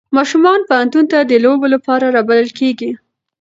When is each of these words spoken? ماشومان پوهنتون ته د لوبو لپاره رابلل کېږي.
ماشومان 0.17 0.59
پوهنتون 0.67 1.05
ته 1.11 1.17
د 1.23 1.31
لوبو 1.43 1.67
لپاره 1.75 2.05
رابلل 2.15 2.49
کېږي. 2.59 2.91